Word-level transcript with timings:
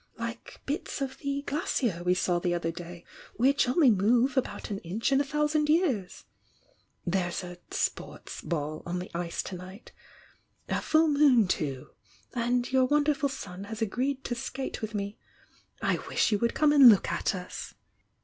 —like 0.29 0.59
bits 0.65 0.99
of 0.99 1.19
the 1.19 1.43
glacier 1.45 2.01
we 2.03 2.15
saw 2.15 2.39
the 2.39 2.55
other 2.55 2.71
day 2.71 3.05
which 3.35 3.67
move 3.67 4.31
only 4.31 4.33
about 4.35 4.71
an 4.71 4.79
inch 4.79 5.11
in 5.11 5.21
a 5.21 5.23
thousand 5.23 5.69
years! 5.69 6.25
There's 7.05 7.43
a 7.43 7.59
'sports' 7.69 8.41
ball 8.41 8.81
on 8.87 8.97
the 8.97 9.11
ice 9.15 9.43
to 9.43 9.55
nighfr 9.55 9.89
a 10.69 10.81
full 10.81 11.07
moon 11.07 11.47
too!— 11.47 11.91
and 12.33 12.71
your 12.71 12.85
wonderful 12.85 13.29
son 13.29 13.65
has 13.65 13.79
agreed 13.79 14.23
to 14.23 14.33
skate 14.33 14.81
with 14.81 14.95
me— 14.95 15.19
I 15.83 15.97
wish 16.07 16.31
you 16.31 16.39
would 16.39 16.55
come 16.55 16.73
and 16.73 16.89
look 16.89 17.11
at 17.11 17.35
us!" 17.35 17.75